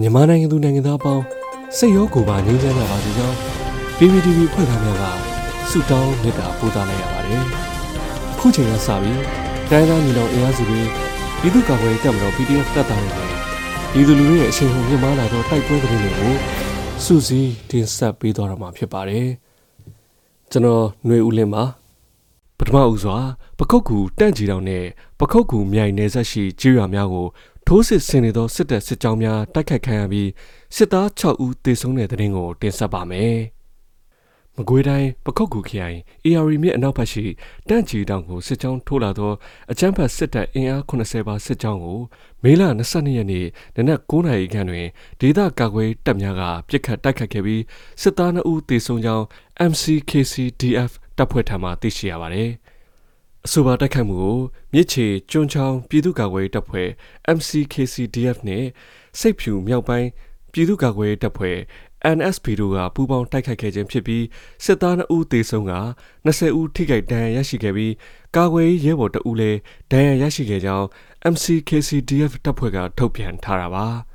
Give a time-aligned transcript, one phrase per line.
[0.00, 1.24] မြန်မာနိုင်ငံသူနိုင်ငံသားအပေါင်း
[1.76, 3.36] စိတ်ရောကိုယ်ပါငြိမ်းချမ်းကြပါစေကြောင်း
[3.96, 5.04] PPTV ဖွဲ့သားများက
[5.70, 7.42] ဆုတောင်းမေတ္တာပို့သလိုက်ရပါတယ်။
[8.32, 9.20] အခုချိန်ကစပြီး
[9.70, 10.80] တိုင်းသားညီနောင်အင်အားစုတွေ
[11.40, 13.28] ပြည်သူ့ကာကွယ်ရေးတပ်မတော် PDF တပ်သားတွေနဲ့
[13.92, 16.34] ပြည်သူလူထုရဲ့အချိန်ဟုန်မြင့်မားလာသောတိုက်ပွဲသတင်းတွေကို
[17.04, 19.26] စူးစီးတင်ဆက်ပေးသွားရမှာဖြစ်ပါတယ်။
[20.50, 21.64] ကျွန်တော်ຫນွေဦးလင်းပါ
[22.58, 23.16] ပထမဦးစွာ
[23.58, 24.84] ပခုတ်ကူတန့်ကြီးတောင်နဲ့
[25.20, 27.26] ပခုတ်ကူမြိုင်နယ်ဆက်ရှိကျေးရွာများကို
[27.66, 30.30] ထိုးစစ်ဆင်နေသောစစ်တပ်စစ်ကြောင်းများတိုက်ခတ်ခံရပြီး
[30.76, 33.38] စစ်သား6ဦးသေဆုံးတဲ့တဲ့ရင်ကိုတင်ဆက်ပါမယ်။
[34.56, 37.24] မကွေးတိုင်းပခုတ်ကူခရိုင် AR မြစ်အနောက်ဘက်ရှိ
[37.68, 39.32] တန့်ချီတောင်ကိုစစ်ကြောင်းထိုးလာသော
[39.70, 42.00] အကြမ်းဖက်စစ်တပ်အင်အား80ပါစစ်ကြောင်းကို
[42.42, 43.46] မေလ22ရက်နေ့
[43.76, 44.86] နနက်9:00နာရီခန့်တွင်
[45.20, 47.62] ဒေသကာကွယ်တပ်များကပြစ်ခတ်တိုက်ခတ်ခဲ့ပြီး
[48.02, 49.24] စစ်သား2ဦးသေဆုံးကြောင်း
[49.70, 52.50] MCKCDF တပ်ဖွဲ့ထံမှသိရှိရပါသည်။
[53.46, 54.38] အဆိုပါတိုက်ခိုက်မှုကို
[54.72, 56.88] မြစ်ချေကျွန်းချောင်းပြည်သူ့ကာကွယ်တပ်ဖွဲ့
[57.36, 58.64] MCKCDF နဲ့
[59.20, 60.08] စိတ်ဖြူမြောက်ပိုင်း
[60.52, 61.58] ပြည်သူ့ကာကွယ်တပ်ဖွဲ့
[62.16, 64.24] NSP တို့ကပူးပေါင်းတိုက်ခိုက်ခဲ့ခြင်းဖြစ်ပြီး
[64.64, 65.74] စစ်သား2ဦးသေဆုံးက
[66.26, 67.92] 20ဦးထိခိုက်ဒဏ်ရာရရှိခဲ့ပြီး
[68.36, 69.58] ကာကွယ်ရေးရဲဘော်2ဦးလည်း
[69.92, 70.86] ဒဏ်ရာရရှိခဲ့ကြောင်း
[71.32, 73.86] MCKCDF တပ်ဖွဲ့ကထုတ်ပြန်ထားတာပါ။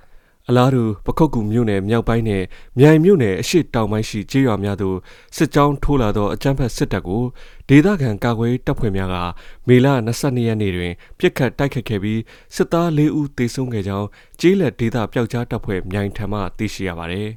[0.50, 2.44] အလားတူပခုတ်ကူမြို့နယ်မြောက်ပိုင်းနဲ့
[2.80, 4.98] မြိုင်မြို့နယ်အရှိတောင်ပိုင်းရှိကျေးရွာများသို့
[5.36, 7.24] စစ်ကြောင်းထိုးလာသောအကြမ်းဖက်စစ်တပ်ကို
[7.70, 9.16] ဒေသခံကာကွယ်တပ်ဖွဲ့များက
[9.68, 12.22] မေလ22ရက်နေ့တွင်ပြစ်ခတ်တိုက်ခတ်ခဲ့ပြီး
[12.56, 14.08] စစ်သား၄ဦးသေဆုံးခဲ့ကြောင်း
[14.40, 17.30] ကျေးလက်ဒေသပျောက်ကြားတပ်ဖွဲ့မြိုင်ထံမှသိရှိရပါသည်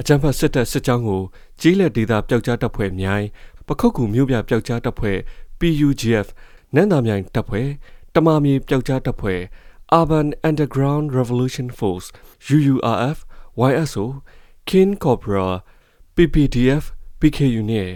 [0.00, 1.22] အကြမ်းဖက်စစ်တပ်စစ်ကြောင်းကို
[1.60, 3.26] ကျေးလက်ဒေသပျောက်ကြားတပ်ဖွဲ့မြိုင်
[3.66, 5.18] ပခုတ်ကူမြို့ပြပျောက်ကြားတပ်ဖွဲ့
[5.58, 6.26] PUGF
[6.74, 7.68] နန်းသာမြိုင်တပ်ဖွဲ့
[8.14, 9.40] တမာမြေပျောက်ကြားတပ်ဖွဲ့
[9.92, 13.24] Urban Underground Revolution Force UURF
[13.56, 14.22] YSO
[14.66, 15.62] Kin Cobra
[16.16, 16.84] PPDF
[17.20, 17.90] PKU နဲ့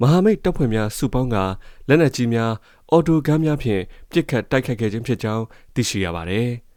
[0.00, 1.36] မဟာမိတ်တပ်ဖွဲ့များစုပေါင်းက
[1.88, 2.52] လက်နက်ကြီးများ
[2.90, 6.50] အော်တိုဂန်းများဖြင့်ပစ်ခတ်တိုက်ခိုက်ခဲ့ခြင်းဖြစ်ကြောင်းသိရှိရပါတယ်။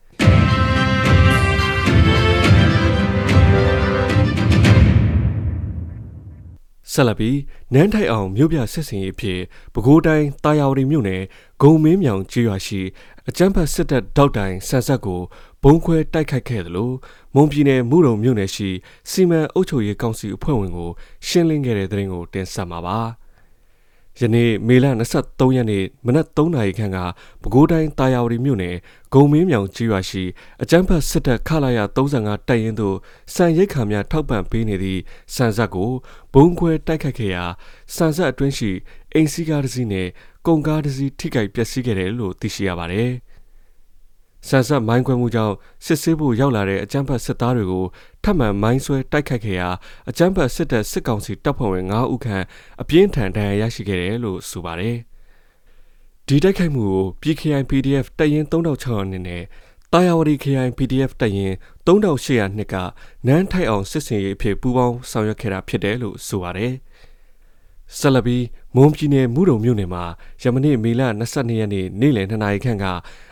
[6.91, 7.37] ဆက်လက်ပြီး
[7.73, 9.39] နန်းထိုက်အောင်မြို့ပြဆက်စင်ရေးဖြစ်
[9.73, 11.21] ပဲခူးတိုင်းတာယာဝတီမြို့နယ်
[11.61, 12.81] ဂုံမင်းမြောင်ကျေးရွာရှိ
[13.29, 15.21] အကြမ်းဖက်စစ်တပ်တောက်တိုင်ဆန်ဆက်ကို
[15.63, 16.95] ဘုံခွဲတိုက်ခိုက်ခဲ့တယ်လို့
[17.35, 18.69] မွန်ပြည်နယ်မူရုံမြို့နယ်ရှိ
[19.09, 20.89] စီမံအုပ်ချုပ်ရေးကောင်စီအဖွဲ့ဝင်ကို
[21.27, 22.99] ရှင်းလင်းခဲ့တဲ့တဲ့ရင်ကိုတင်ဆက်မှာပါ။
[24.21, 24.85] ယနေ့မေလ
[25.19, 26.97] 23ရက်နေ့မနက်3နာရီခန့်က
[27.41, 28.75] ပဲခူးတိုင်းတာယာဝတီမြို့နယ်
[29.13, 30.23] ဂုံမင်းမြောင်ကြီးရွာရှိ
[30.61, 32.97] အကြမ်းဖက်စစ်တပ်ခလာရ35တိုက်ရင်သို့
[33.33, 35.01] စံရိတ်ခါများထောက်ပံ့ပေးနေသည့်
[35.35, 35.91] စံဆက်ကို
[36.33, 37.43] ဘုံခွဲတိုက်ခတ်ခဲ့ရာ
[37.95, 38.71] စံဆက်အတွင်းရှိ
[39.13, 40.07] အိမ်စီကားတစ်စီးနဲ့
[40.47, 43.11] ကုန်ကားတစ်စီးထိခိုက်ပျက်စီးခဲ့တယ်လို့သိရှိရပါတယ်။
[44.47, 45.55] ဆန်ဆက်မိုင်းခွဲမှုကြောင့်
[45.85, 47.85] စစ်ဆေးဖို့ရောက်လာတဲ့အကြမ်းဖက်စစ်သားတွေကို
[48.23, 49.69] ထပ်မံမိုင်းဆွဲတိုက်ခိုက်ခဲ့ရာ
[50.09, 52.45] အကြမ်းဖက်စစ်တပ်စစ်ကောင်စီတပ်ဖွဲ့ဝင်9ဦးခန့်
[52.81, 54.97] အပြင်းထန်ဒဏ်ရာရရှိခဲ့တယ်လို့ဆိုပါတယ်။
[56.27, 59.43] ဒီတိုက်ခိုက်မှုကို PKI PDF တပ်ရင်း3600နဲ့နဲ့
[59.93, 61.55] တာယာဝတီ KI PDF တပ်ရင်း
[61.87, 62.75] 3800နှစ်က
[63.27, 66.73] နန်းထိုက်အောင်စစ်စင်ရေးအဖြစ်ပူးပေါင်းဆောင်ရွက်ခဲ့တာဖြစ်တယ်လို့ဆိုပါတယ်။
[67.97, 68.45] ဆက်လက်ပြီး
[68.75, 70.03] မွန်ပြည်နယ်မူတုံမြို့နယ်မှာ
[70.41, 71.01] ယမနေ့မေလ
[71.31, 72.85] 22ရက်နေ့နေ့လယ်2နာရီခန့်က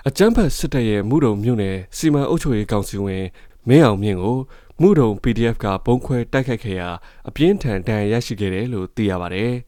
[0.07, 3.25] အကြမ်းဖက်စစ်တပ်ရဲ့မူတုံမြို့နယ်စီမံအုပ်ချုပ်ရေးကောင်စီဝင်
[3.67, 4.37] မင်းအောင်မြင့်ကို
[4.83, 6.89] မူတုံ PDF ကပုံခွဲတိုက်ခိုက်ခဲ့ရာ
[7.29, 9.53] အပြင်းထန်ဒဏ်ရာရရှိခဲ့တယ်လို့သိရပါတယ်။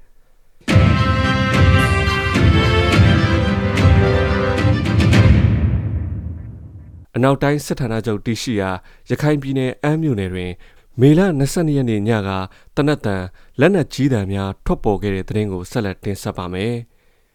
[7.15, 8.69] အနောက်တိုင်းစစ်ဌာနချုပ်တရှိရာ
[9.09, 10.51] ရခိုင်ပြည်နယ်အမ်းမြို့နယ်တွင်
[10.99, 12.29] မေလ22ရက်နေ့ညက
[12.75, 13.23] တနက်တန်
[13.59, 16.73] လက်နက်ကြီးတံများထွက်ပေါ်ခဲ့တဲ့သတင်းကိုဆက်လက်တင်ဆက်ပါမယ်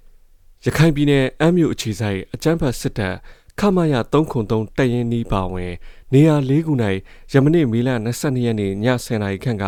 [0.64, 3.16] ။ရခိုင်ပြည်နယ်အမ်းမြို့အခြေစိုက်အကြမ်းဖက်စစ်တပ်
[3.60, 5.72] ခမရ303တပ်ရင်းနီးပါဝင်
[6.12, 6.72] နေရာ၄ခု၌
[7.32, 9.64] ယမနေ့မေလ22ရက်နေ့ည10:00နာရီခန့်က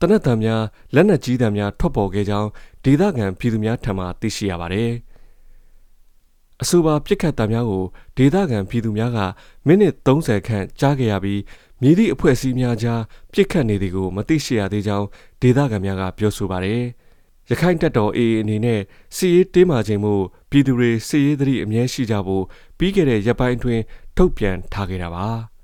[0.00, 0.62] တနက်တံများ
[0.94, 2.48] လက်နက်ကြီးတံများထွက်ပေါ်ခဲ့ကြောင်း
[2.84, 4.90] ဒေသခံပြည်သူများထံမှသိရှိရပါတယ်။
[6.62, 7.84] အဆိုပါပြစ်ခတ်တံများကို
[8.16, 9.18] ဒေသခံပြည်သူများက
[9.66, 11.40] မိနစ်30ခန့်ကြားခဲ့ရပြီး
[11.80, 15.06] မြည်သည့်အဖွဲ့အစည်းများကြားပြစ်ခတ်နေသည်ကိုမသိရှိရသေးကြောင်း
[15.42, 16.82] ဒေသခံများကပြောဆိုပါတယ်။
[17.50, 18.80] ရခိုင်တပ်တော် AA အနေနဲ့
[19.16, 20.14] စီရေးတင်းမာခြင်းမှု
[20.50, 22.44] ပြည်သူတွေစီရေးသတိအမြဲရှိကြဖို့
[22.78, 23.82] ပြီးခဲ့တဲ့ရက်ပိုင်းအတွင်း
[24.16, 25.26] ထုတ်ပြန်ထားခဲ့တာပါ။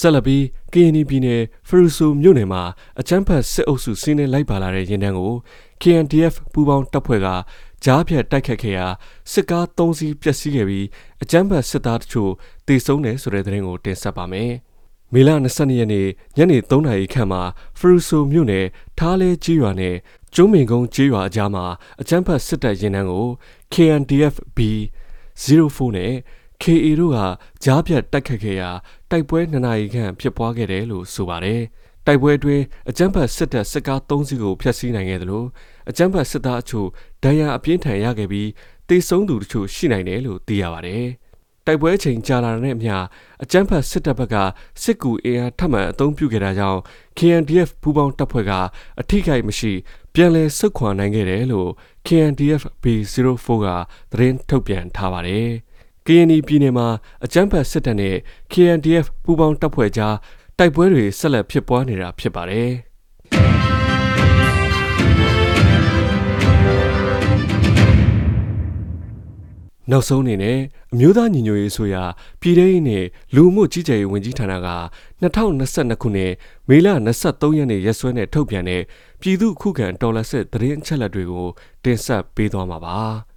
[0.00, 0.42] ဆက်လက်ပြီး
[0.72, 2.62] KNY ပြည်နယ်ဖရူဆိုမြို့နယ်မှာ
[3.00, 5.34] အချမ်းဖတ်စစ်အုပ်စုစီးနှင်းလိုက်ပါလာတဲ့ရင်တန်းကို
[5.82, 7.28] KNDF ပူးပေါင်းတပ်ဖွဲ့က
[7.84, 8.86] ကြားဖြတ်တိုက်ခတ်ခဲ့ရာ
[9.32, 10.86] စစ်ကား၃စီးပျက်စီးခဲ့ပြီး
[11.22, 12.32] အကြမ်းဖက်စစ်သားတချို့
[12.66, 14.52] တေဆုံးတယ်ဆိုတဲ့သတင်းကိုတင်ဆက်ပါမယ်။
[15.12, 16.06] မေလ22ရက်နေ့
[16.36, 17.42] ညနေ3နာရီခန့်မှာ
[17.78, 18.66] ဖရူဆိုမြို့နယ်
[18.98, 19.94] ထားလဲကြီးရွာနဲ့
[20.34, 21.64] ကျုံးမင်ကုန်းကြီးရွာအကြားမှာ
[22.00, 23.26] အကြမ်းဖက်စစ်တပ်ရင်နှန်းကို
[23.72, 24.58] KNDF B
[25.42, 26.12] 04နဲ့
[26.62, 27.18] KA တို့က
[27.64, 28.70] ကြားပြတ်တိုက်ခတ်ခဲ့ရာ
[29.10, 31.60] တိုက်ပွဲ2နာရီခန့်ဖြစ်ပွားခဲ့တယ်လို့ဆိုပါတယ်။
[32.06, 35.46] တိုက်ပွဲအတွင်းအကြမ်းဖက်စစ်တပ်စစ်ကား၃စီးကိုဖျက်ဆီးနိုင်ခဲ့တယ်လို့
[35.90, 36.88] အကြမ်းဖက်စစ်သားအချို့
[37.24, 38.48] ဒဏ်ရာအပြင်းထန်ရခဲ့ပြီး
[38.88, 41.06] တေဆုံးသူတချို့ရှိနိုင်တယ်လို့သိရပါတယ်။
[41.66, 42.94] တိုက်ပွဲချိန်ကြာလာတဲ့အမျှ
[43.42, 44.36] အကြမ်းဖက်စစ်တပ်ဘက်က
[44.82, 46.80] စစ်ကူအင်အားထပ်မံအသုံးပြုခဲ့တာကြောင့်
[47.18, 48.52] KNDF ပူးပေါင်းတပ်ဖွဲ့က
[49.00, 49.72] အထိခိုက်မရှိ
[50.14, 51.70] ပြန်လည်ဆုတ်ခွာနိုင်ခဲ့တယ်လို့
[52.06, 53.66] KNDF B04 က
[54.12, 55.48] သတင်းထုတ်ပြန်ထားပါတယ်။
[56.06, 56.88] KNY ပြည်နယ်မှာ
[57.24, 58.16] အကြမ်းဖက်စစ်တပ်နဲ့
[58.52, 60.16] KNDF ပူးပေါင်းတပ်ဖွဲ့ကြား
[60.58, 62.70] တိုက်ပွဲတွေဆက်လက်ဖြစ်ပွားနေတာဖြစ်ပါတယ်။
[69.90, 70.58] နောက်ဆုံးအနေနဲ့
[70.92, 72.02] အမျိုးသားညီညွတ်ရေးဆိုရာ
[72.40, 73.04] ပြည်ထောင်စုနဲ့
[73.34, 74.58] လူမှုကြီးကြပ်ရေးဝန်ကြီးဌာနက
[75.22, 76.32] 2022ခုနှစ်
[76.68, 78.82] မေလ23ရက်နေ့ရက်စွဲနဲ့ထုတ်ပြန်တဲ့
[79.20, 81.48] ပြည်သူ့ခုခံတော်လှန်စစ်သတင်းအချက်အလက်တွေကို
[81.84, 82.98] တင်ဆက်ပေးသွားမှာပါ။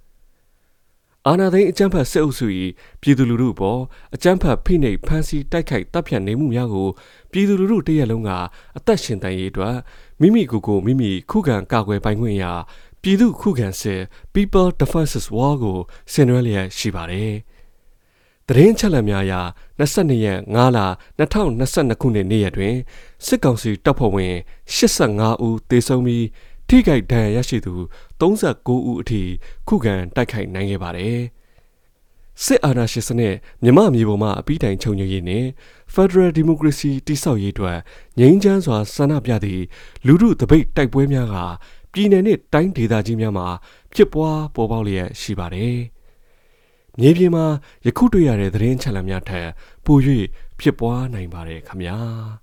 [1.26, 2.46] အာဏာသိမ်းအကြမ်းဖက်စစ်အုပ်စု၏
[3.02, 3.80] ပြည်သူလူထုအပေါ်
[4.14, 6.88] အကြမ်းဖက်ဖိနှိပ်ဖမ်းဆီးတိုက်ခိုက်တပ်ဖြတ်နေမှုများကို
[7.32, 8.30] ပြည်သူလူထုတရက်လုံးက
[8.76, 9.76] အသက်ရှင်တန်ရေးအတွက်
[10.20, 12.52] မိမိကိုယ်ကိုမိမိခုခံကာကွယ်ပိုင်ခွင့်ရာ
[13.02, 14.00] ပြည်သူခုခံစစ်
[14.34, 15.78] People Defenses War ကို
[16.12, 17.32] ဆင်နွှဲလျက်ရှိပါတယ်။
[18.46, 19.34] သတင်းချက်လက်များအရ
[19.80, 20.78] 22ရက်5လ
[21.18, 22.76] 2022ခုနှစ်နေ့ရက်တွင်
[23.26, 24.34] စစ်ကောင်စီတပ်ဖွဲ့ဝင်
[24.76, 26.26] 85ဦးသေဆုံးပြီး
[26.68, 27.74] ထိခိုက်ဒဏ်ရာရရှိသူ
[28.20, 29.22] 39ဦးအထိ
[29.68, 31.20] ခုခံတိုက်ခိုက်နိုင်ခဲ့ပါတယ်။
[32.44, 35.44] စစ်အာဏာရှင်စနစ်မြမမျိုးပေါ်မှာအပိတိုင်ချုပ်ညရေးနဲ့
[35.94, 37.78] Federal Democracy တိဆောက်ရေးအတွက်
[38.18, 39.62] ငြိမ်းချမ်းစွာဆန္ဒပြသည့်
[40.06, 41.36] လူထုတပိတ်တိုက်ပွဲများက
[41.92, 43.46] ပြည်내နဲ့တိုင်းဒေသကြီးများမှာ
[43.94, 45.76] ဖြစ်ပွားပေါ်ပေါက်လျက်ရှိပါတယ်။
[46.98, 47.46] မြေပြင်မှာ
[47.86, 49.48] ယခုတွေ့ရတဲ့သတင်းချက်လက်များထက်
[49.84, 49.96] ပို၍
[50.60, 51.98] ဖြစ်ပွားနိုင်ပါတယ်ခမညာ။